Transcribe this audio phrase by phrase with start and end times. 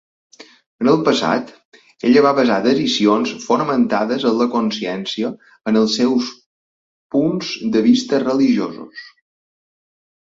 [0.83, 1.49] En el passat,
[2.11, 5.29] ella va basar decisions fonamentades en la consciència
[5.73, 6.33] en els seus
[7.17, 9.07] punts de vista religiosos.